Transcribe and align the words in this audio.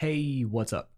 Hey, 0.00 0.46
what's 0.48 0.72
up? 0.72 0.92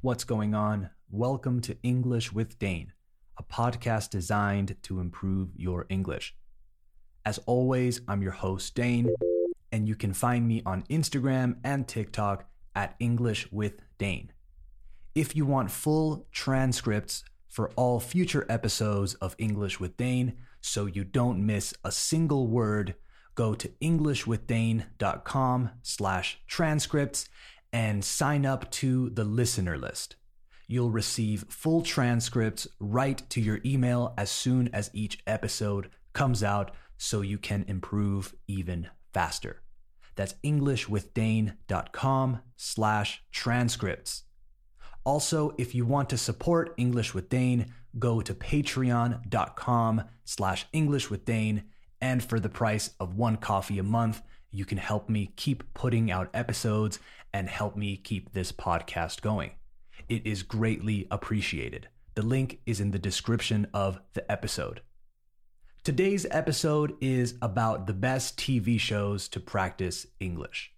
What's 0.00 0.24
going 0.24 0.56
on? 0.56 0.90
Welcome 1.08 1.60
to 1.60 1.76
English 1.84 2.32
with 2.32 2.58
Dane, 2.58 2.92
a 3.38 3.44
podcast 3.44 4.10
designed 4.10 4.74
to 4.82 4.98
improve 4.98 5.50
your 5.54 5.86
English. 5.88 6.34
As 7.24 7.38
always, 7.46 8.00
I'm 8.08 8.22
your 8.22 8.32
host, 8.32 8.74
Dane, 8.74 9.14
and 9.70 9.86
you 9.86 9.94
can 9.94 10.12
find 10.12 10.48
me 10.48 10.62
on 10.66 10.82
Instagram 10.90 11.58
and 11.62 11.86
TikTok 11.86 12.44
at 12.74 12.96
English 12.98 13.46
with 13.52 13.82
Dane. 13.98 14.32
If 15.14 15.36
you 15.36 15.46
want 15.46 15.70
full 15.70 16.26
transcripts 16.32 17.22
for 17.48 17.70
all 17.76 18.00
future 18.00 18.46
episodes 18.48 19.14
of 19.14 19.36
English 19.38 19.78
with 19.78 19.96
Dane 19.96 20.38
so 20.60 20.86
you 20.86 21.04
don't 21.04 21.46
miss 21.46 21.72
a 21.84 21.92
single 21.92 22.48
word, 22.48 22.96
go 23.36 23.54
to 23.54 23.68
englishwithdane.com 23.80 25.70
slash 25.82 26.40
transcripts 26.48 27.28
and 27.72 28.04
sign 28.04 28.44
up 28.44 28.70
to 28.72 29.10
the 29.10 29.24
listener 29.24 29.78
list. 29.78 30.16
You'll 30.66 30.90
receive 30.90 31.46
full 31.48 31.82
transcripts 31.82 32.68
right 32.78 33.22
to 33.30 33.40
your 33.40 33.60
email 33.64 34.14
as 34.16 34.30
soon 34.30 34.68
as 34.72 34.90
each 34.92 35.20
episode 35.26 35.90
comes 36.12 36.42
out 36.42 36.70
so 36.96 37.22
you 37.22 37.38
can 37.38 37.64
improve 37.66 38.34
even 38.46 38.88
faster. 39.12 39.62
That's 40.16 40.34
englishwithdane.com 40.44 42.40
slash 42.56 43.22
transcripts. 43.32 44.22
Also, 45.04 45.54
if 45.56 45.74
you 45.74 45.86
want 45.86 46.10
to 46.10 46.18
support 46.18 46.74
English 46.76 47.14
with 47.14 47.28
Dane, 47.28 47.72
go 47.98 48.20
to 48.20 48.34
patreon.com 48.34 50.02
slash 50.24 50.66
English 50.72 51.10
with 51.10 51.24
Dane. 51.24 51.64
And 52.02 52.22
for 52.22 52.38
the 52.38 52.48
price 52.48 52.90
of 53.00 53.16
one 53.16 53.36
coffee 53.36 53.78
a 53.78 53.82
month, 53.82 54.22
you 54.50 54.64
can 54.64 54.78
help 54.78 55.08
me 55.08 55.32
keep 55.36 55.72
putting 55.74 56.10
out 56.10 56.30
episodes 56.34 56.98
and 57.32 57.48
help 57.48 57.76
me 57.76 57.96
keep 57.96 58.32
this 58.32 58.52
podcast 58.52 59.20
going. 59.20 59.52
It 60.08 60.26
is 60.26 60.42
greatly 60.42 61.06
appreciated. 61.10 61.88
The 62.14 62.22
link 62.22 62.60
is 62.66 62.80
in 62.80 62.90
the 62.90 62.98
description 62.98 63.68
of 63.72 64.00
the 64.14 64.30
episode. 64.30 64.80
Today's 65.84 66.26
episode 66.30 66.94
is 67.00 67.36
about 67.40 67.86
the 67.86 67.94
best 67.94 68.36
TV 68.36 68.78
shows 68.78 69.28
to 69.28 69.40
practice 69.40 70.06
English. 70.18 70.72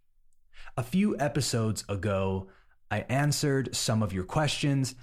A 0.77 0.83
few 0.83 1.19
episodes 1.19 1.85
ago, 1.89 2.49
I 2.91 3.01
answered 3.09 3.75
some 3.75 4.03
of 4.03 4.13
your 4.13 4.25
questions, 4.25 4.95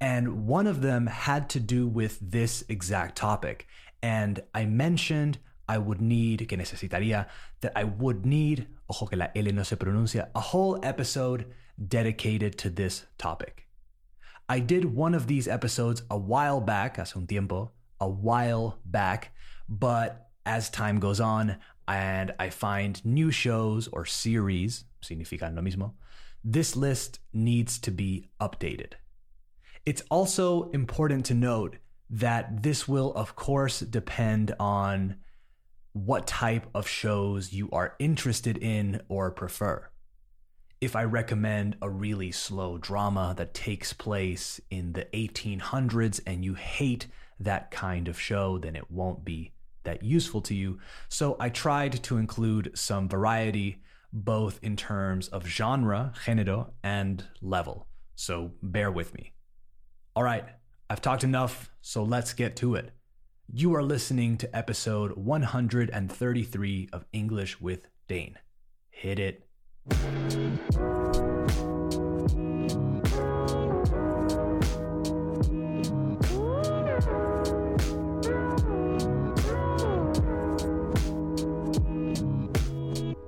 and 0.00 0.46
one 0.46 0.66
of 0.66 0.82
them 0.82 1.06
had 1.06 1.48
to 1.50 1.60
do 1.60 1.88
with 1.88 2.18
this 2.20 2.62
exact 2.68 3.16
topic. 3.16 3.66
And 4.02 4.40
I 4.54 4.66
mentioned 4.66 5.38
I 5.70 5.78
would 5.78 6.00
need, 6.00 6.48
que 6.48 6.58
necesitaría, 6.58 7.26
that 7.60 7.70
I 7.76 7.84
would 7.84 8.26
need, 8.26 8.66
ojo 8.88 9.06
que 9.06 9.16
la 9.16 9.28
L 9.36 9.52
no 9.52 9.62
se 9.62 9.76
pronuncia, 9.76 10.28
a 10.34 10.40
whole 10.40 10.80
episode 10.82 11.46
dedicated 11.78 12.58
to 12.58 12.70
this 12.70 13.06
topic. 13.18 13.68
I 14.48 14.58
did 14.58 14.84
one 14.84 15.14
of 15.14 15.28
these 15.28 15.46
episodes 15.46 16.02
a 16.10 16.18
while 16.18 16.60
back, 16.60 16.96
hace 16.96 17.14
un 17.14 17.28
tiempo, 17.28 17.70
a 18.00 18.08
while 18.08 18.80
back, 18.84 19.32
but 19.68 20.30
as 20.44 20.70
time 20.70 20.98
goes 20.98 21.20
on 21.20 21.58
and 21.86 22.32
I 22.40 22.50
find 22.50 23.00
new 23.04 23.30
shows 23.30 23.86
or 23.92 24.04
series, 24.04 24.86
significan 25.04 25.54
lo 25.54 25.62
mismo, 25.62 25.92
this 26.42 26.74
list 26.74 27.20
needs 27.32 27.78
to 27.78 27.92
be 27.92 28.28
updated. 28.40 28.94
It's 29.86 30.02
also 30.10 30.68
important 30.70 31.26
to 31.26 31.34
note 31.34 31.76
that 32.10 32.64
this 32.64 32.88
will, 32.88 33.14
of 33.14 33.36
course, 33.36 33.78
depend 33.78 34.52
on 34.58 35.14
what 35.92 36.26
type 36.26 36.66
of 36.74 36.86
shows 36.86 37.52
you 37.52 37.68
are 37.72 37.94
interested 37.98 38.56
in 38.58 39.00
or 39.08 39.30
prefer. 39.30 39.88
If 40.80 40.96
I 40.96 41.04
recommend 41.04 41.76
a 41.82 41.90
really 41.90 42.32
slow 42.32 42.78
drama 42.78 43.34
that 43.36 43.52
takes 43.52 43.92
place 43.92 44.60
in 44.70 44.92
the 44.92 45.06
1800s 45.12 46.20
and 46.26 46.44
you 46.44 46.54
hate 46.54 47.06
that 47.38 47.70
kind 47.70 48.08
of 48.08 48.20
show, 48.20 48.58
then 48.58 48.76
it 48.76 48.90
won't 48.90 49.24
be 49.24 49.52
that 49.84 50.02
useful 50.02 50.40
to 50.42 50.54
you. 50.54 50.78
So 51.08 51.36
I 51.40 51.48
tried 51.48 52.02
to 52.04 52.18
include 52.18 52.72
some 52.74 53.08
variety, 53.08 53.82
both 54.12 54.58
in 54.62 54.76
terms 54.76 55.28
of 55.28 55.46
genre, 55.46 56.12
género, 56.24 56.70
and 56.82 57.24
level. 57.42 57.86
So 58.14 58.52
bear 58.62 58.90
with 58.90 59.14
me. 59.14 59.32
All 60.14 60.22
right, 60.22 60.44
I've 60.88 61.00
talked 61.00 61.24
enough, 61.24 61.70
so 61.80 62.02
let's 62.02 62.32
get 62.32 62.56
to 62.56 62.74
it. 62.74 62.92
You 63.52 63.74
are 63.74 63.82
listening 63.82 64.36
to 64.36 64.56
episode 64.56 65.16
133 65.16 66.88
of 66.92 67.04
English 67.12 67.60
with 67.60 67.88
Dane. 68.06 68.38
Hit 68.90 69.18
it. 69.18 69.44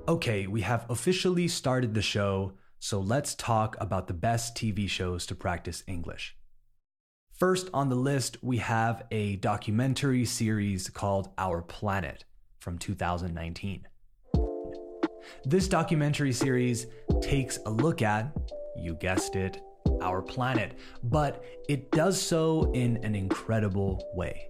Okay, 0.07 0.47
we 0.47 0.61
have 0.61 0.85
officially 0.89 1.49
started 1.49 1.93
the 1.93 2.01
show, 2.01 2.53
so 2.79 3.01
let's 3.01 3.35
talk 3.35 3.75
about 3.81 4.07
the 4.07 4.13
best 4.13 4.55
TV 4.55 4.89
shows 4.89 5.25
to 5.25 5.35
practice 5.35 5.83
English. 5.85 6.37
First 7.37 7.69
on 7.73 7.89
the 7.89 7.95
list, 7.95 8.37
we 8.43 8.57
have 8.57 9.03
a 9.09 9.37
documentary 9.37 10.23
series 10.23 10.87
called 10.89 11.29
Our 11.39 11.63
Planet 11.63 12.25
from 12.59 12.77
2019. 12.77 13.87
This 15.43 15.67
documentary 15.67 16.31
series 16.31 16.85
takes 17.21 17.57
a 17.65 17.71
look 17.71 18.03
at, 18.03 18.31
you 18.77 18.93
guessed 18.93 19.35
it, 19.35 19.59
our 19.99 20.21
planet, 20.21 20.77
but 21.01 21.43
it 21.67 21.91
does 21.91 22.21
so 22.21 22.71
in 22.73 22.97
an 22.97 23.15
incredible 23.15 24.07
way. 24.13 24.49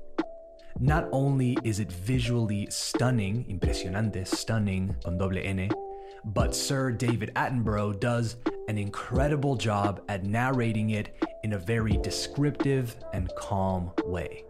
Not 0.77 1.07
only 1.13 1.57
is 1.63 1.79
it 1.79 1.89
visually 1.89 2.67
stunning, 2.69 3.45
impresionante, 3.45 4.27
stunning, 4.27 4.93
con 5.05 5.17
doble 5.17 5.37
N, 5.37 5.69
but 6.25 6.55
Sir 6.55 6.91
David 6.91 7.31
Attenborough 7.35 7.99
does 7.99 8.37
an 8.67 8.77
incredible 8.77 9.55
job 9.55 10.01
at 10.07 10.23
narrating 10.23 10.91
it 10.91 11.15
in 11.43 11.53
a 11.53 11.57
very 11.57 11.97
descriptive 11.97 12.95
and 13.13 13.29
calm 13.35 13.91
way. 14.05 14.45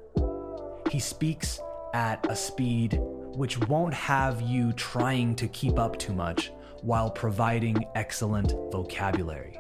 He 0.92 1.00
speaks 1.00 1.60
at 1.94 2.26
a 2.30 2.36
speed 2.36 3.00
which 3.36 3.58
won't 3.68 3.94
have 3.94 4.42
you 4.42 4.74
trying 4.74 5.36
to 5.36 5.48
keep 5.48 5.80
up 5.80 5.98
too 5.98 6.14
much 6.14 6.52
while 6.82 7.10
providing 7.10 7.86
excellent 7.96 8.52
vocabulary. 8.72 9.60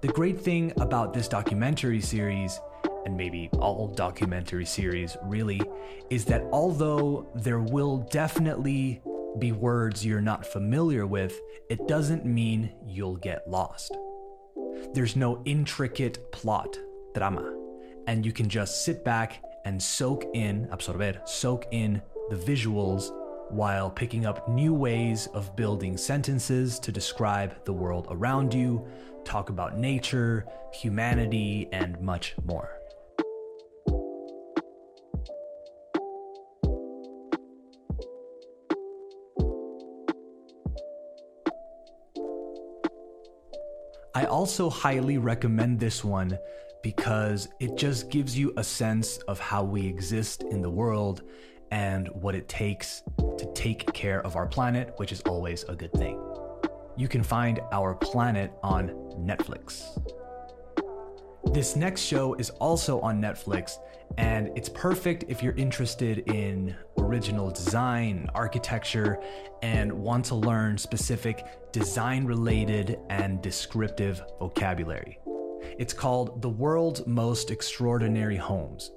The 0.00 0.08
great 0.08 0.40
thing 0.40 0.72
about 0.80 1.12
this 1.12 1.28
documentary 1.28 2.00
series, 2.00 2.58
and 3.04 3.16
maybe 3.16 3.50
all 3.58 3.88
documentary 3.88 4.64
series 4.64 5.16
really, 5.24 5.60
is 6.08 6.24
that 6.24 6.42
although 6.52 7.28
there 7.34 7.60
will 7.60 7.98
definitely 8.10 9.02
be 9.38 9.52
words 9.52 10.04
you're 10.04 10.20
not 10.20 10.46
familiar 10.46 11.06
with, 11.06 11.38
it 11.68 11.86
doesn't 11.86 12.24
mean 12.24 12.72
you'll 12.84 13.16
get 13.16 13.48
lost. 13.48 13.96
There's 14.92 15.16
no 15.16 15.42
intricate 15.44 16.32
plot, 16.32 16.76
drama, 17.14 17.54
and 18.06 18.24
you 18.26 18.32
can 18.32 18.48
just 18.48 18.84
sit 18.84 19.04
back 19.04 19.42
and 19.64 19.80
soak 19.80 20.24
in, 20.34 20.68
absorber, 20.70 21.20
soak 21.24 21.66
in 21.70 22.02
the 22.30 22.36
visuals 22.36 23.10
while 23.50 23.90
picking 23.90 24.26
up 24.26 24.48
new 24.48 24.72
ways 24.72 25.26
of 25.34 25.54
building 25.56 25.96
sentences 25.96 26.78
to 26.78 26.92
describe 26.92 27.64
the 27.64 27.72
world 27.72 28.06
around 28.10 28.54
you, 28.54 28.86
talk 29.24 29.50
about 29.50 29.78
nature, 29.78 30.46
humanity, 30.72 31.68
and 31.72 32.00
much 32.00 32.34
more. 32.44 32.79
Also 44.40 44.70
highly 44.70 45.18
recommend 45.18 45.78
this 45.78 46.02
one 46.02 46.38
because 46.82 47.46
it 47.60 47.76
just 47.76 48.08
gives 48.08 48.38
you 48.38 48.54
a 48.56 48.64
sense 48.64 49.18
of 49.28 49.38
how 49.38 49.62
we 49.62 49.86
exist 49.86 50.44
in 50.44 50.62
the 50.62 50.70
world 50.70 51.20
and 51.70 52.08
what 52.08 52.34
it 52.34 52.48
takes 52.48 53.02
to 53.36 53.52
take 53.54 53.92
care 53.92 54.24
of 54.24 54.36
our 54.36 54.46
planet, 54.46 54.94
which 54.96 55.12
is 55.12 55.20
always 55.26 55.64
a 55.64 55.74
good 55.74 55.92
thing. 55.92 56.18
You 56.96 57.06
can 57.06 57.22
find 57.22 57.60
Our 57.70 57.94
Planet 57.94 58.50
on 58.62 58.88
Netflix. 59.18 59.98
This 61.44 61.74
next 61.74 62.02
show 62.02 62.34
is 62.34 62.50
also 62.50 63.00
on 63.00 63.20
Netflix, 63.20 63.78
and 64.18 64.50
it's 64.56 64.68
perfect 64.68 65.24
if 65.28 65.42
you're 65.42 65.56
interested 65.56 66.18
in 66.30 66.76
original 66.98 67.50
design, 67.50 68.28
architecture, 68.34 69.18
and 69.62 69.90
want 69.90 70.26
to 70.26 70.34
learn 70.34 70.76
specific 70.78 71.44
design 71.72 72.24
related 72.24 72.98
and 73.08 73.42
descriptive 73.42 74.22
vocabulary. 74.38 75.18
It's 75.78 75.94
called 75.94 76.42
The 76.42 76.48
World's 76.48 77.06
Most 77.06 77.50
Extraordinary 77.50 78.36
Homes. 78.36 78.92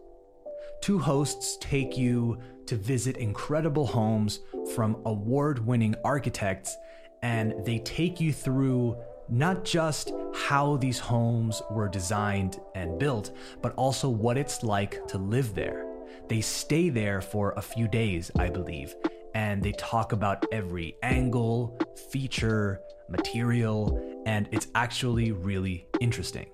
Two 0.81 0.99
hosts 0.99 1.57
take 1.61 1.97
you 1.97 2.37
to 2.67 2.75
visit 2.75 3.17
incredible 3.17 3.87
homes 3.87 4.41
from 4.75 5.01
award 5.05 5.65
winning 5.65 5.95
architects, 6.03 6.75
and 7.21 7.65
they 7.65 7.79
take 7.79 8.19
you 8.19 8.33
through 8.33 8.97
not 9.29 9.63
just 9.63 10.11
how 10.47 10.75
these 10.75 10.99
homes 10.99 11.61
were 11.71 11.87
designed 11.87 12.59
and 12.75 12.99
built, 12.99 13.31
but 13.61 13.73
also 13.75 14.09
what 14.09 14.37
it's 14.37 14.61
like 14.61 15.07
to 15.07 15.17
live 15.17 15.55
there. 15.55 15.85
They 16.27 16.41
stay 16.41 16.89
there 16.89 17.21
for 17.21 17.53
a 17.53 17.61
few 17.61 17.87
days, 17.87 18.29
I 18.37 18.49
believe, 18.49 18.93
and 19.33 19.63
they 19.63 19.71
talk 19.71 20.11
about 20.11 20.45
every 20.51 20.97
angle, 21.01 21.79
feature, 22.11 22.81
material, 23.07 24.23
and 24.25 24.49
it's 24.51 24.67
actually 24.75 25.31
really 25.31 25.87
interesting. 26.01 26.47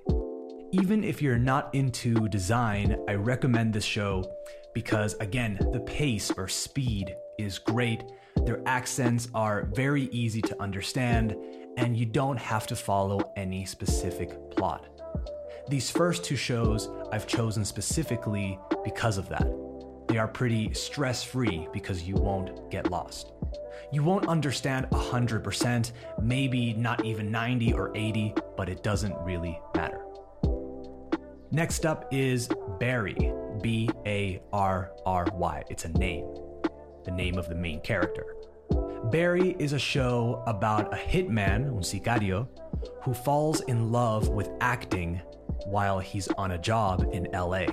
Even 0.71 1.03
if 1.03 1.19
you're 1.19 1.39
not 1.39 1.73
into 1.73 2.27
design, 2.29 2.95
I 3.07 3.15
recommend 3.15 3.73
this 3.73 3.85
show 3.85 4.23
because, 4.75 5.15
again, 5.15 5.57
the 5.73 5.79
pace 5.79 6.31
or 6.37 6.47
speed 6.47 7.15
is 7.39 7.57
great. 7.57 8.03
Their 8.45 8.61
accents 8.65 9.27
are 9.33 9.69
very 9.73 10.03
easy 10.11 10.41
to 10.43 10.61
understand, 10.61 11.35
and 11.77 11.95
you 11.95 12.05
don't 12.05 12.37
have 12.37 12.67
to 12.67 12.75
follow 12.75 13.31
any 13.35 13.65
specific 13.65 14.51
plot. 14.51 14.87
These 15.69 15.91
first 15.91 16.23
two 16.23 16.35
shows 16.35 16.89
I've 17.11 17.27
chosen 17.27 17.63
specifically 17.63 18.59
because 18.83 19.17
of 19.17 19.29
that. 19.29 19.47
They 20.07 20.17
are 20.17 20.27
pretty 20.27 20.73
stress 20.73 21.23
free 21.23 21.67
because 21.71 22.01
you 22.03 22.15
won't 22.15 22.71
get 22.71 22.89
lost. 22.89 23.31
You 23.91 24.03
won't 24.03 24.27
understand 24.27 24.87
100%, 24.91 25.91
maybe 26.21 26.73
not 26.73 27.05
even 27.05 27.31
90 27.31 27.73
or 27.73 27.95
80, 27.95 28.33
but 28.57 28.69
it 28.69 28.81
doesn't 28.81 29.15
really 29.19 29.59
matter. 29.75 30.01
Next 31.51 31.85
up 31.85 32.07
is 32.11 32.49
Barry, 32.79 33.31
B 33.61 33.89
A 34.05 34.41
R 34.53 34.91
R 35.05 35.27
Y. 35.33 35.63
It's 35.69 35.85
a 35.85 35.89
name, 35.89 36.25
the 37.05 37.11
name 37.11 37.37
of 37.37 37.49
the 37.49 37.55
main 37.55 37.81
character. 37.81 38.35
Barry 39.05 39.55
is 39.59 39.73
a 39.73 39.79
show 39.79 40.43
about 40.45 40.93
a 40.93 40.97
hitman, 40.97 41.67
un 41.67 41.81
sicario, 41.81 42.47
who 43.03 43.13
falls 43.13 43.61
in 43.61 43.91
love 43.91 44.29
with 44.29 44.49
acting 44.61 45.21
while 45.65 45.99
he's 45.99 46.27
on 46.29 46.51
a 46.51 46.57
job 46.57 47.07
in 47.11 47.27
LA. 47.33 47.65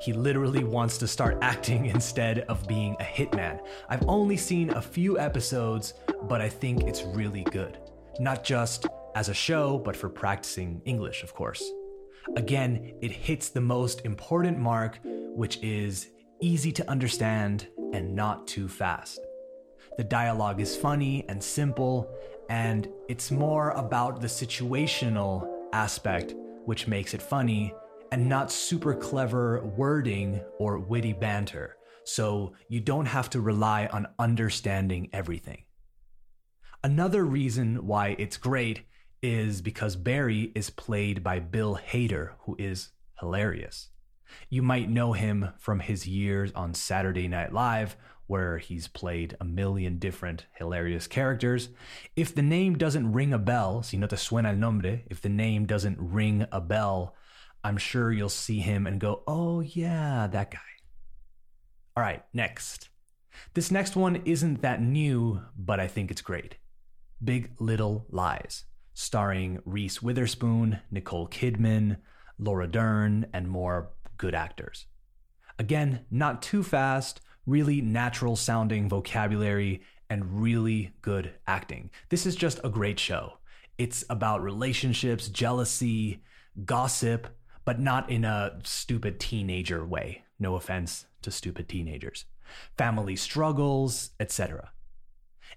He 0.00 0.12
literally 0.12 0.64
wants 0.64 0.98
to 0.98 1.08
start 1.08 1.38
acting 1.42 1.86
instead 1.86 2.40
of 2.40 2.66
being 2.66 2.94
a 3.00 3.04
hitman. 3.04 3.60
I've 3.88 4.06
only 4.08 4.36
seen 4.36 4.70
a 4.70 4.82
few 4.82 5.18
episodes, 5.18 5.94
but 6.24 6.40
I 6.40 6.48
think 6.48 6.82
it's 6.84 7.02
really 7.02 7.44
good. 7.44 7.78
Not 8.18 8.44
just 8.44 8.86
as 9.14 9.28
a 9.28 9.34
show, 9.34 9.78
but 9.78 9.96
for 9.96 10.08
practicing 10.08 10.82
English, 10.84 11.22
of 11.22 11.34
course. 11.34 11.62
Again, 12.36 12.94
it 13.00 13.12
hits 13.12 13.48
the 13.48 13.60
most 13.60 14.04
important 14.04 14.58
mark, 14.58 14.98
which 15.04 15.58
is 15.62 16.10
easy 16.40 16.72
to 16.72 16.88
understand 16.90 17.68
and 17.92 18.14
not 18.14 18.46
too 18.46 18.68
fast. 18.68 19.20
The 19.96 20.04
dialogue 20.04 20.60
is 20.60 20.76
funny 20.76 21.24
and 21.28 21.42
simple, 21.42 22.10
and 22.48 22.88
it's 23.08 23.30
more 23.30 23.70
about 23.70 24.20
the 24.20 24.26
situational 24.26 25.48
aspect, 25.72 26.34
which 26.64 26.86
makes 26.86 27.14
it 27.14 27.22
funny, 27.22 27.74
and 28.12 28.28
not 28.28 28.50
super 28.50 28.94
clever 28.94 29.64
wording 29.64 30.40
or 30.58 30.78
witty 30.78 31.12
banter. 31.12 31.76
So 32.04 32.54
you 32.68 32.80
don't 32.80 33.06
have 33.06 33.30
to 33.30 33.40
rely 33.40 33.86
on 33.86 34.08
understanding 34.18 35.10
everything. 35.12 35.64
Another 36.82 37.24
reason 37.24 37.86
why 37.86 38.16
it's 38.18 38.36
great 38.36 38.82
is 39.22 39.60
because 39.60 39.96
Barry 39.96 40.50
is 40.54 40.70
played 40.70 41.22
by 41.22 41.40
Bill 41.40 41.78
Hader, 41.90 42.30
who 42.46 42.56
is 42.58 42.90
hilarious. 43.18 43.90
You 44.48 44.62
might 44.62 44.88
know 44.90 45.12
him 45.12 45.50
from 45.58 45.80
his 45.80 46.06
years 46.06 46.52
on 46.54 46.74
Saturday 46.74 47.28
Night 47.28 47.52
Live, 47.52 47.96
where 48.26 48.58
he's 48.58 48.86
played 48.86 49.36
a 49.40 49.44
million 49.44 49.98
different 49.98 50.46
hilarious 50.54 51.06
characters. 51.08 51.68
If 52.14 52.34
the 52.34 52.42
name 52.42 52.78
doesn't 52.78 53.12
ring 53.12 53.32
a 53.32 53.38
bell, 53.38 53.82
si 53.82 53.96
no 53.96 54.06
te 54.06 54.16
suena 54.16 54.50
el 54.50 54.56
nombre, 54.56 55.00
if 55.10 55.20
the 55.20 55.28
name 55.28 55.66
doesn't 55.66 55.98
ring 55.98 56.46
a 56.52 56.60
bell, 56.60 57.16
I'm 57.64 57.76
sure 57.76 58.12
you'll 58.12 58.28
see 58.28 58.60
him 58.60 58.86
and 58.86 59.00
go, 59.00 59.22
oh, 59.26 59.60
yeah, 59.60 60.28
that 60.28 60.52
guy. 60.52 60.58
All 61.96 62.04
right, 62.04 62.24
next. 62.32 62.88
This 63.54 63.70
next 63.70 63.96
one 63.96 64.22
isn't 64.24 64.62
that 64.62 64.80
new, 64.80 65.42
but 65.56 65.80
I 65.80 65.88
think 65.88 66.10
it's 66.10 66.22
great 66.22 66.56
Big 67.22 67.50
Little 67.58 68.06
Lies, 68.10 68.64
starring 68.94 69.60
Reese 69.64 70.00
Witherspoon, 70.00 70.78
Nicole 70.90 71.28
Kidman, 71.28 71.96
Laura 72.38 72.66
Dern, 72.66 73.26
and 73.32 73.48
more 73.48 73.90
good 74.20 74.34
actors. 74.34 74.84
Again, 75.58 76.04
not 76.10 76.42
too 76.42 76.62
fast, 76.62 77.22
really 77.46 77.80
natural 77.80 78.36
sounding 78.36 78.86
vocabulary, 78.86 79.80
and 80.10 80.42
really 80.42 80.92
good 81.00 81.32
acting. 81.46 81.90
This 82.10 82.26
is 82.26 82.36
just 82.36 82.60
a 82.62 82.68
great 82.68 83.00
show. 83.00 83.38
It's 83.78 84.04
about 84.10 84.42
relationships, 84.42 85.28
jealousy, 85.28 86.22
gossip, 86.66 87.28
but 87.64 87.80
not 87.80 88.10
in 88.10 88.26
a 88.26 88.58
stupid 88.62 89.20
teenager 89.20 89.86
way. 89.86 90.22
No 90.38 90.56
offense 90.56 91.06
to 91.22 91.30
stupid 91.30 91.66
teenagers. 91.66 92.26
Family 92.76 93.16
struggles, 93.16 94.10
etc. 94.20 94.70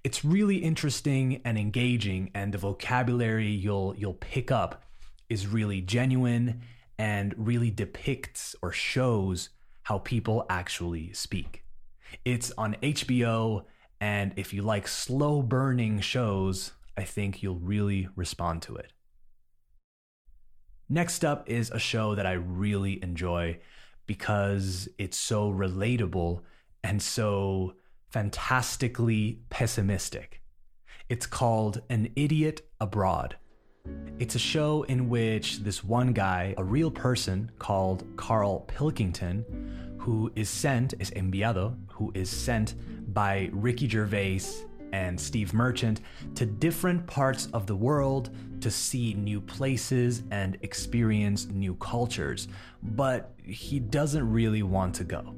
It's 0.05 0.23
really 0.23 0.57
interesting 0.57 1.41
and 1.43 1.57
engaging 1.57 2.31
and 2.33 2.53
the 2.53 2.59
vocabulary 2.59 3.49
you'll 3.49 3.93
you'll 3.97 4.13
pick 4.13 4.51
up 4.51 4.83
is 5.29 5.47
really 5.47 5.81
genuine 5.81 6.61
and 6.97 7.33
really 7.37 7.71
depicts 7.71 8.55
or 8.61 8.71
shows 8.71 9.49
how 9.83 9.99
people 9.99 10.45
actually 10.49 11.13
speak. 11.13 11.63
It's 12.25 12.51
on 12.57 12.75
HBO 12.81 13.65
and 13.99 14.33
if 14.35 14.53
you 14.53 14.61
like 14.61 14.87
slow 14.87 15.41
burning 15.41 15.99
shows, 16.01 16.73
I 16.97 17.03
think 17.03 17.41
you'll 17.41 17.59
really 17.59 18.09
respond 18.15 18.61
to 18.63 18.75
it. 18.75 18.91
Next 20.89 21.23
up 21.23 21.49
is 21.49 21.71
a 21.71 21.79
show 21.79 22.13
that 22.15 22.25
I 22.25 22.33
really 22.33 23.01
enjoy 23.01 23.59
because 24.05 24.89
it's 24.97 25.17
so 25.17 25.51
relatable 25.51 26.41
and 26.83 27.01
so 27.01 27.75
fantastically 28.09 29.39
pessimistic. 29.49 30.41
It's 31.09 31.25
called 31.25 31.81
An 31.89 32.09
Idiot 32.15 32.61
Abroad. 32.79 33.37
It's 34.19 34.35
a 34.35 34.39
show 34.39 34.83
in 34.83 35.09
which 35.09 35.59
this 35.59 35.83
one 35.83 36.13
guy, 36.13 36.53
a 36.57 36.63
real 36.63 36.91
person 36.91 37.51
called 37.57 38.05
Carl 38.15 38.59
Pilkington, 38.61 39.43
who 39.97 40.31
is 40.35 40.49
sent, 40.49 40.93
is 40.99 41.09
enviado, 41.11 41.75
who 41.87 42.11
is 42.13 42.29
sent 42.29 42.75
by 43.13 43.49
Ricky 43.51 43.89
Gervais 43.89 44.41
and 44.91 45.19
Steve 45.19 45.53
Merchant 45.53 46.01
to 46.35 46.45
different 46.45 47.07
parts 47.07 47.47
of 47.53 47.65
the 47.65 47.75
world 47.75 48.29
to 48.61 48.69
see 48.69 49.15
new 49.15 49.41
places 49.41 50.21
and 50.29 50.59
experience 50.61 51.47
new 51.47 51.73
cultures, 51.75 52.47
but 52.83 53.33
he 53.43 53.79
doesn't 53.79 54.31
really 54.31 54.61
want 54.61 54.93
to 54.95 55.03
go. 55.03 55.33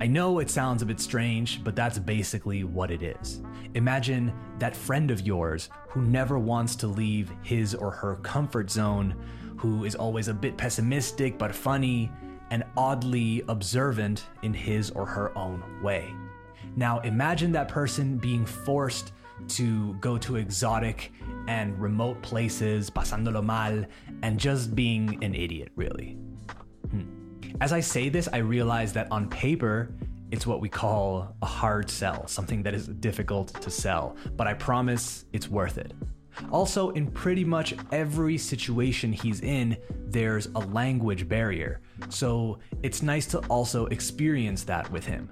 I 0.00 0.06
know 0.06 0.38
it 0.38 0.50
sounds 0.50 0.82
a 0.82 0.86
bit 0.86 1.00
strange, 1.00 1.62
but 1.64 1.74
that's 1.74 1.98
basically 1.98 2.64
what 2.64 2.90
it 2.90 3.02
is. 3.02 3.40
Imagine 3.74 4.32
that 4.58 4.76
friend 4.76 5.10
of 5.10 5.26
yours 5.26 5.68
who 5.88 6.02
never 6.02 6.38
wants 6.38 6.76
to 6.76 6.86
leave 6.86 7.30
his 7.42 7.74
or 7.74 7.90
her 7.90 8.16
comfort 8.16 8.70
zone, 8.70 9.14
who 9.56 9.84
is 9.84 9.94
always 9.94 10.28
a 10.28 10.34
bit 10.34 10.56
pessimistic 10.56 11.38
but 11.38 11.54
funny, 11.54 12.10
and 12.50 12.64
oddly 12.76 13.42
observant 13.48 14.26
in 14.42 14.54
his 14.54 14.90
or 14.90 15.04
her 15.04 15.36
own 15.36 15.62
way. 15.82 16.12
Now 16.76 17.00
imagine 17.00 17.52
that 17.52 17.68
person 17.68 18.16
being 18.18 18.46
forced 18.46 19.12
to 19.48 19.94
go 19.94 20.18
to 20.18 20.36
exotic 20.36 21.12
and 21.46 21.78
remote 21.80 22.20
places, 22.22 22.90
pasándolo 22.90 23.44
mal, 23.44 23.84
and 24.22 24.38
just 24.38 24.74
being 24.74 25.22
an 25.22 25.34
idiot, 25.34 25.70
really. 25.76 26.16
As 27.60 27.72
I 27.72 27.80
say 27.80 28.08
this, 28.08 28.28
I 28.32 28.36
realize 28.38 28.92
that 28.92 29.10
on 29.10 29.28
paper, 29.28 29.90
it's 30.30 30.46
what 30.46 30.60
we 30.60 30.68
call 30.68 31.34
a 31.42 31.46
hard 31.46 31.90
sell, 31.90 32.24
something 32.28 32.62
that 32.62 32.72
is 32.72 32.86
difficult 32.86 33.48
to 33.60 33.68
sell, 33.68 34.16
but 34.36 34.46
I 34.46 34.54
promise 34.54 35.24
it's 35.32 35.48
worth 35.48 35.76
it. 35.76 35.92
Also, 36.52 36.90
in 36.90 37.10
pretty 37.10 37.44
much 37.44 37.74
every 37.90 38.38
situation 38.38 39.12
he's 39.12 39.40
in, 39.40 39.76
there's 40.06 40.46
a 40.54 40.60
language 40.60 41.28
barrier, 41.28 41.80
so 42.08 42.60
it's 42.84 43.02
nice 43.02 43.26
to 43.26 43.38
also 43.48 43.86
experience 43.86 44.62
that 44.62 44.88
with 44.92 45.04
him. 45.04 45.28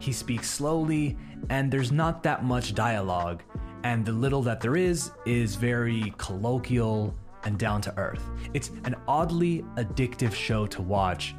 He 0.00 0.10
speaks 0.10 0.50
slowly, 0.50 1.16
and 1.50 1.70
there's 1.70 1.92
not 1.92 2.24
that 2.24 2.42
much 2.42 2.74
dialogue, 2.74 3.44
and 3.84 4.04
the 4.04 4.12
little 4.12 4.42
that 4.42 4.60
there 4.60 4.74
is 4.74 5.12
is 5.24 5.54
very 5.54 6.12
colloquial 6.18 7.14
and 7.44 7.58
down 7.58 7.80
to 7.82 7.96
earth. 7.96 8.28
It's 8.54 8.70
an 8.84 8.96
oddly 9.06 9.62
addictive 9.76 10.34
show 10.34 10.66
to 10.66 10.82
watch, 10.82 11.34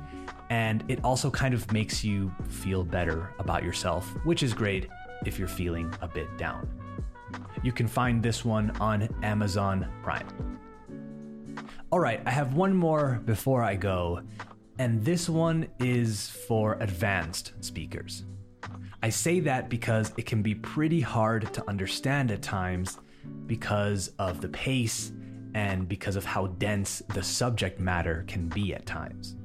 and 0.51 0.83
it 0.89 1.01
also 1.05 1.31
kind 1.31 1.53
of 1.53 1.71
makes 1.71 2.03
you 2.03 2.29
feel 2.49 2.83
better 2.83 3.33
about 3.39 3.63
yourself, 3.63 4.05
which 4.25 4.43
is 4.43 4.53
great 4.53 4.89
if 5.25 5.39
you're 5.39 5.47
feeling 5.47 5.93
a 6.01 6.09
bit 6.09 6.37
down. 6.37 6.67
You 7.63 7.71
can 7.71 7.87
find 7.87 8.21
this 8.21 8.43
one 8.43 8.71
on 8.71 9.07
Amazon 9.23 9.87
Prime. 10.03 10.59
All 11.89 12.01
right, 12.01 12.21
I 12.25 12.31
have 12.31 12.53
one 12.53 12.75
more 12.75 13.21
before 13.23 13.63
I 13.63 13.75
go, 13.75 14.23
and 14.77 15.05
this 15.05 15.29
one 15.29 15.67
is 15.79 16.27
for 16.27 16.73
advanced 16.81 17.53
speakers. 17.61 18.25
I 19.01 19.07
say 19.09 19.39
that 19.39 19.69
because 19.69 20.11
it 20.17 20.25
can 20.25 20.41
be 20.41 20.55
pretty 20.55 20.99
hard 20.99 21.53
to 21.53 21.69
understand 21.69 22.29
at 22.29 22.41
times 22.41 22.99
because 23.47 24.11
of 24.19 24.41
the 24.41 24.49
pace 24.49 25.13
and 25.53 25.87
because 25.87 26.17
of 26.17 26.25
how 26.25 26.47
dense 26.47 27.01
the 27.13 27.23
subject 27.23 27.79
matter 27.79 28.25
can 28.27 28.49
be 28.49 28.73
at 28.73 28.85
times. 28.85 29.37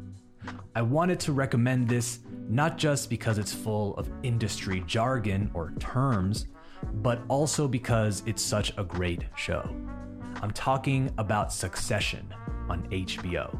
I 0.74 0.82
wanted 0.82 1.20
to 1.20 1.32
recommend 1.32 1.88
this 1.88 2.20
not 2.48 2.78
just 2.78 3.10
because 3.10 3.38
it's 3.38 3.52
full 3.52 3.96
of 3.96 4.10
industry 4.22 4.84
jargon 4.86 5.50
or 5.54 5.72
terms, 5.78 6.46
but 6.94 7.22
also 7.28 7.66
because 7.66 8.22
it's 8.26 8.42
such 8.42 8.72
a 8.76 8.84
great 8.84 9.24
show. 9.36 9.68
I'm 10.42 10.50
talking 10.52 11.10
about 11.18 11.52
Succession 11.52 12.32
on 12.68 12.86
HBO. 12.90 13.58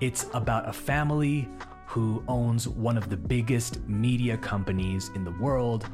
It's 0.00 0.26
about 0.34 0.68
a 0.68 0.72
family 0.72 1.48
who 1.86 2.22
owns 2.28 2.68
one 2.68 2.98
of 2.98 3.08
the 3.08 3.16
biggest 3.16 3.80
media 3.86 4.36
companies 4.36 5.10
in 5.14 5.24
the 5.24 5.30
world 5.32 5.86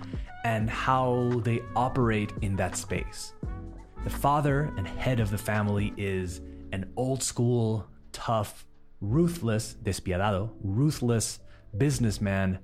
and 0.45 0.69
how 0.69 1.41
they 1.45 1.61
operate 1.77 2.33
in 2.43 2.57
that 2.57 2.77
space. 2.77 3.35
The 4.05 4.11
father 4.11 4.73
and 4.77 4.87
head 4.89 5.21
of 5.21 5.31
the 5.31 5.39
family 5.39 5.93
is 5.97 6.41
an 6.73 6.91
old 6.97 7.23
school, 7.23 7.87
tough, 8.11 8.67
ruthless, 9.03 9.77
despiadado, 9.83 10.51
ruthless 10.63 11.41
businessman 11.77 12.61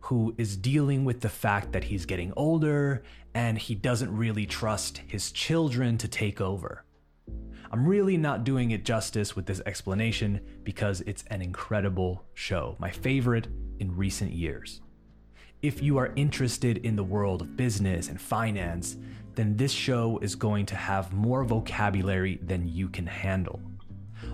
who 0.00 0.34
is 0.38 0.56
dealing 0.56 1.04
with 1.04 1.20
the 1.20 1.28
fact 1.28 1.72
that 1.72 1.84
he's 1.84 2.06
getting 2.06 2.32
older 2.36 3.04
and 3.34 3.58
he 3.58 3.74
doesn't 3.74 4.16
really 4.16 4.46
trust 4.46 5.02
his 5.06 5.30
children 5.30 5.96
to 5.98 6.08
take 6.08 6.40
over. 6.40 6.84
I'm 7.70 7.86
really 7.86 8.16
not 8.16 8.44
doing 8.44 8.72
it 8.72 8.84
justice 8.84 9.36
with 9.36 9.46
this 9.46 9.62
explanation 9.64 10.40
because 10.64 11.02
it's 11.02 11.24
an 11.28 11.40
incredible 11.40 12.24
show, 12.34 12.76
my 12.78 12.90
favorite 12.90 13.46
in 13.78 13.96
recent 13.96 14.32
years. 14.32 14.80
If 15.62 15.82
you 15.82 15.98
are 15.98 16.12
interested 16.16 16.78
in 16.78 16.96
the 16.96 17.04
world 17.04 17.42
of 17.42 17.56
business 17.56 18.08
and 18.08 18.20
finance, 18.20 18.96
then 19.34 19.56
this 19.56 19.72
show 19.72 20.18
is 20.18 20.34
going 20.34 20.66
to 20.66 20.74
have 20.74 21.12
more 21.12 21.44
vocabulary 21.44 22.40
than 22.42 22.66
you 22.66 22.88
can 22.88 23.06
handle. 23.06 23.60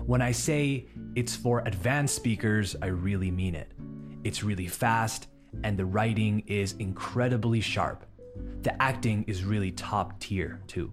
When 0.09 0.23
I 0.23 0.31
say 0.31 0.87
it's 1.13 1.35
for 1.35 1.59
advanced 1.67 2.15
speakers, 2.15 2.75
I 2.81 2.87
really 2.87 3.29
mean 3.29 3.53
it. 3.53 3.71
It's 4.23 4.43
really 4.43 4.65
fast, 4.65 5.27
and 5.63 5.77
the 5.77 5.85
writing 5.85 6.41
is 6.47 6.73
incredibly 6.79 7.61
sharp. 7.61 8.07
The 8.63 8.81
acting 8.81 9.23
is 9.27 9.43
really 9.43 9.71
top 9.71 10.19
tier, 10.19 10.61
too. 10.65 10.91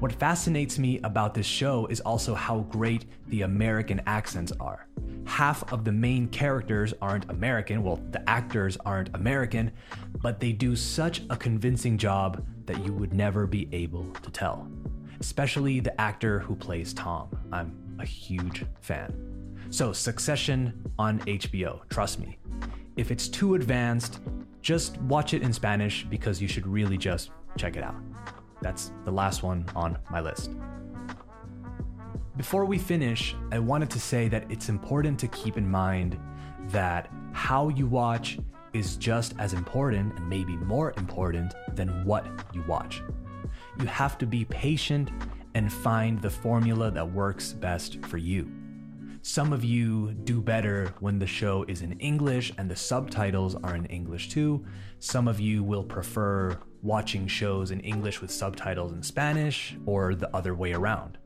What 0.00 0.10
fascinates 0.10 0.78
me 0.78 1.00
about 1.04 1.34
this 1.34 1.44
show 1.44 1.84
is 1.88 2.00
also 2.00 2.34
how 2.34 2.60
great 2.60 3.04
the 3.28 3.42
American 3.42 4.00
accents 4.06 4.52
are. 4.58 4.86
Half 5.26 5.70
of 5.70 5.84
the 5.84 5.92
main 5.92 6.28
characters 6.28 6.94
aren't 7.02 7.30
American, 7.30 7.82
well, 7.82 8.00
the 8.10 8.26
actors 8.26 8.78
aren't 8.86 9.14
American, 9.14 9.70
but 10.22 10.40
they 10.40 10.52
do 10.52 10.76
such 10.76 11.20
a 11.28 11.36
convincing 11.36 11.98
job 11.98 12.42
that 12.64 12.82
you 12.86 12.94
would 12.94 13.12
never 13.12 13.46
be 13.46 13.68
able 13.72 14.10
to 14.22 14.30
tell. 14.30 14.66
Especially 15.20 15.78
the 15.78 16.00
actor 16.00 16.38
who 16.38 16.56
plays 16.56 16.94
Tom. 16.94 17.28
I'm 17.52 17.83
a 17.98 18.06
huge 18.06 18.64
fan. 18.80 19.12
So, 19.70 19.92
Succession 19.92 20.72
on 20.98 21.20
HBO, 21.20 21.80
trust 21.88 22.20
me. 22.20 22.38
If 22.96 23.10
it's 23.10 23.28
too 23.28 23.54
advanced, 23.54 24.20
just 24.62 25.00
watch 25.02 25.34
it 25.34 25.42
in 25.42 25.52
Spanish 25.52 26.04
because 26.04 26.40
you 26.40 26.48
should 26.48 26.66
really 26.66 26.96
just 26.96 27.30
check 27.56 27.76
it 27.76 27.82
out. 27.82 27.96
That's 28.62 28.92
the 29.04 29.10
last 29.10 29.42
one 29.42 29.66
on 29.74 29.98
my 30.10 30.20
list. 30.20 30.50
Before 32.36 32.64
we 32.64 32.78
finish, 32.78 33.36
I 33.52 33.58
wanted 33.58 33.90
to 33.90 34.00
say 34.00 34.28
that 34.28 34.50
it's 34.50 34.68
important 34.68 35.20
to 35.20 35.28
keep 35.28 35.56
in 35.56 35.68
mind 35.68 36.18
that 36.70 37.10
how 37.32 37.68
you 37.68 37.86
watch 37.86 38.38
is 38.72 38.96
just 38.96 39.34
as 39.38 39.52
important 39.52 40.18
and 40.18 40.28
maybe 40.28 40.56
more 40.56 40.92
important 40.96 41.54
than 41.74 42.04
what 42.04 42.26
you 42.52 42.64
watch. 42.66 43.02
You 43.78 43.86
have 43.86 44.18
to 44.18 44.26
be 44.26 44.44
patient 44.46 45.10
and 45.54 45.72
find 45.72 46.20
the 46.20 46.30
formula 46.30 46.90
that 46.90 47.12
works 47.12 47.52
best 47.52 48.04
for 48.06 48.18
you. 48.18 48.50
Some 49.22 49.54
of 49.54 49.64
you 49.64 50.12
do 50.12 50.42
better 50.42 50.92
when 51.00 51.18
the 51.18 51.26
show 51.26 51.64
is 51.66 51.80
in 51.80 51.92
English 51.98 52.52
and 52.58 52.70
the 52.70 52.76
subtitles 52.76 53.54
are 53.54 53.74
in 53.74 53.86
English 53.86 54.28
too. 54.28 54.66
Some 54.98 55.28
of 55.28 55.40
you 55.40 55.64
will 55.64 55.82
prefer 55.82 56.58
watching 56.82 57.26
shows 57.26 57.70
in 57.70 57.80
English 57.80 58.20
with 58.20 58.30
subtitles 58.30 58.92
in 58.92 59.02
Spanish 59.02 59.76
or 59.86 60.14
the 60.14 60.28
other 60.36 60.54
way 60.54 60.74
around. 60.74 61.16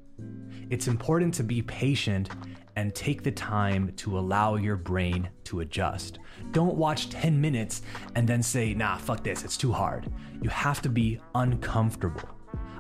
It's 0.71 0.87
important 0.87 1.35
to 1.35 1.43
be 1.43 1.61
patient 1.63 2.31
and 2.77 2.95
take 2.95 3.25
the 3.25 3.33
time 3.33 3.93
to 3.97 4.17
allow 4.17 4.55
your 4.55 4.77
brain 4.77 5.29
to 5.45 5.61
adjust. 5.61 6.21
Don't 6.53 6.77
watch 6.77 7.11
10 7.11 7.41
minutes 7.41 7.83
and 8.15 8.29
then 8.29 8.45
say, 8.45 8.75
nah, 8.75 8.97
fuck 8.97 9.25
this, 9.25 9.43
it's 9.43 9.57
too 9.57 9.73
hard. 9.73 10.09
You 10.41 10.51
have 10.51 10.81
to 10.83 10.89
be 10.89 11.21
uncomfortable. 11.35 12.38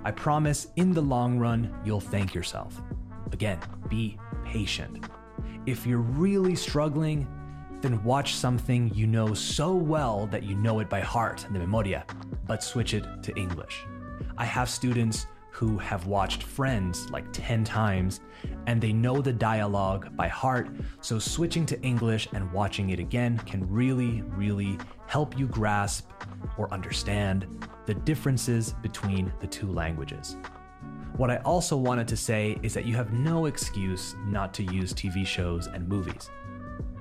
I 0.09 0.11
promise 0.11 0.69
in 0.77 0.95
the 0.95 1.03
long 1.03 1.39
run, 1.39 1.71
you'll 1.85 2.01
thank 2.01 2.35
yourself. 2.35 2.81
Again, 3.31 3.59
be 3.91 4.17
patient. 4.43 5.05
If 5.67 5.87
you're 5.87 5.99
really 5.99 6.55
struggling, 6.55 7.29
then 7.83 8.03
watch 8.03 8.35
something 8.35 8.91
you 8.95 9.07
know 9.07 9.35
so 9.35 9.75
well 9.75 10.27
that 10.29 10.45
you 10.45 10.57
know 10.57 10.81
it 10.81 10.89
by 10.89 11.01
heart, 11.01 11.45
the 11.53 11.59
memoria, 11.59 12.07
but 12.47 12.63
switch 12.63 12.95
it 12.95 13.05
to 13.23 13.37
English. 13.37 13.85
I 14.39 14.47
have 14.47 14.71
students 14.71 15.27
who 15.51 15.77
have 15.77 16.07
watched 16.07 16.43
Friends 16.43 17.11
like 17.11 17.27
10 17.33 17.63
times 17.65 18.21
and 18.67 18.81
they 18.81 18.95
know 18.95 19.21
the 19.21 19.35
dialogue 19.35 20.17
by 20.17 20.29
heart, 20.29 20.71
so 21.03 21.19
switching 21.19 21.67
to 21.67 21.79
English 21.83 22.29
and 22.33 22.51
watching 22.51 22.89
it 22.91 22.99
again 22.99 23.37
can 23.41 23.71
really, 23.71 24.23
really 24.23 24.79
help 25.07 25.39
you 25.39 25.47
grasp 25.49 26.09
or 26.57 26.73
understand 26.73 27.47
the 27.87 27.95
differences 27.95 28.75
between 28.83 29.33
the 29.41 29.47
two 29.47 29.71
languages. 29.73 30.37
What 31.17 31.31
I 31.31 31.39
also 31.39 31.77
wanted 31.77 32.07
to 32.09 32.17
say 32.17 32.59
is 32.63 32.75
that 32.75 32.85
you 32.85 32.95
have 32.95 33.13
no 33.13 33.47
excuse 33.47 34.15
not 34.27 34.55
to 34.55 34.63
use 34.63 34.93
TV 34.93 35.27
shows 35.27 35.67
and 35.67 35.89
movies. 35.89 36.31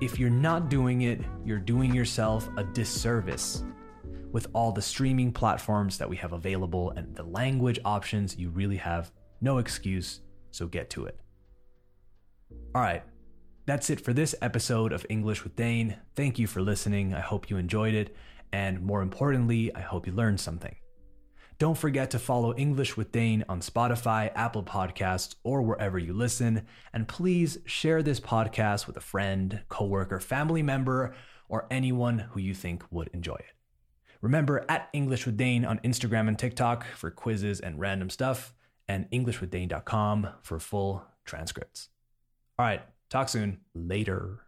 If 0.01 0.17
you're 0.17 0.29
not 0.29 0.69
doing 0.69 1.03
it, 1.03 1.21
you're 1.45 1.59
doing 1.59 1.93
yourself 1.93 2.49
a 2.57 2.63
disservice. 2.63 3.63
With 4.31 4.47
all 4.53 4.71
the 4.71 4.81
streaming 4.81 5.31
platforms 5.31 5.97
that 5.97 6.09
we 6.09 6.17
have 6.17 6.33
available 6.33 6.91
and 6.91 7.15
the 7.15 7.23
language 7.23 7.79
options, 7.85 8.35
you 8.37 8.49
really 8.49 8.77
have 8.77 9.11
no 9.41 9.59
excuse, 9.59 10.21
so 10.51 10.67
get 10.67 10.89
to 10.91 11.05
it. 11.05 11.19
All 12.73 12.81
right, 12.81 13.03
that's 13.65 13.89
it 13.89 14.01
for 14.01 14.13
this 14.13 14.33
episode 14.41 14.93
of 14.93 15.05
English 15.09 15.43
with 15.43 15.55
Dane. 15.55 15.97
Thank 16.15 16.39
you 16.39 16.47
for 16.47 16.61
listening. 16.61 17.13
I 17.13 17.19
hope 17.19 17.49
you 17.49 17.57
enjoyed 17.57 17.93
it. 17.93 18.15
And 18.51 18.81
more 18.81 19.01
importantly, 19.01 19.73
I 19.75 19.81
hope 19.81 20.07
you 20.07 20.13
learned 20.13 20.39
something. 20.39 20.75
Don't 21.59 21.77
forget 21.77 22.11
to 22.11 22.19
follow 22.19 22.55
English 22.55 22.95
with 22.97 23.11
Dane 23.11 23.43
on 23.49 23.61
Spotify, 23.61 24.31
Apple 24.35 24.61
Podcasts, 24.61 25.35
or 25.43 25.63
wherever 25.63 25.97
you 25.97 26.13
listen. 26.13 26.67
And 26.93 27.07
please 27.07 27.57
share 27.65 28.03
this 28.03 28.19
podcast 28.19 28.85
with 28.85 28.95
a 28.95 29.01
friend, 29.01 29.61
coworker, 29.67 30.19
family 30.19 30.61
member, 30.61 31.15
or 31.49 31.65
anyone 31.71 32.19
who 32.19 32.39
you 32.39 32.53
think 32.53 32.83
would 32.91 33.09
enjoy 33.13 33.35
it. 33.35 33.55
Remember 34.21 34.65
at 34.69 34.89
English 34.93 35.25
with 35.25 35.37
Dane 35.37 35.65
on 35.65 35.79
Instagram 35.79 36.27
and 36.27 36.37
TikTok 36.37 36.85
for 36.95 37.09
quizzes 37.09 37.59
and 37.59 37.79
random 37.79 38.09
stuff, 38.09 38.53
and 38.87 39.09
EnglishWithDane.com 39.11 40.29
for 40.43 40.59
full 40.59 41.05
transcripts. 41.25 41.89
All 42.57 42.65
right, 42.65 42.81
talk 43.09 43.29
soon. 43.29 43.59
Later. 43.73 44.46